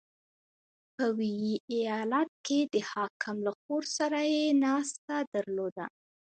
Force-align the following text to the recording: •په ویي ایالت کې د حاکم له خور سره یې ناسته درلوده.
•په 0.95 1.05
ویي 1.17 1.55
ایالت 1.73 2.31
کې 2.45 2.59
د 2.73 2.75
حاکم 2.91 3.35
له 3.45 3.51
خور 3.59 3.83
سره 3.97 4.19
یې 4.33 4.45
ناسته 4.63 5.15
درلوده. 5.33 5.85